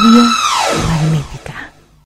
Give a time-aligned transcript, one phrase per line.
[0.00, 0.47] 哎呦！